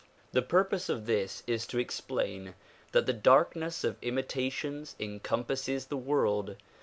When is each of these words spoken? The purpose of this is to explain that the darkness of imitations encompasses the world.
The 0.31 0.41
purpose 0.41 0.89
of 0.89 1.05
this 1.05 1.43
is 1.45 1.67
to 1.67 1.77
explain 1.77 2.55
that 2.91 3.05
the 3.05 3.13
darkness 3.13 3.83
of 3.83 3.97
imitations 4.01 4.95
encompasses 4.99 5.85
the 5.85 5.95
world. 5.95 6.55